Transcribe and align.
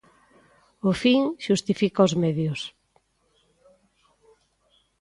O 0.89 0.91
fin 1.01 1.21
xustifica 1.45 2.07
os 2.07 2.13
medios. 2.23 2.61